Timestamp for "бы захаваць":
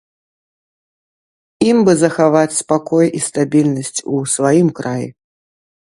1.89-2.57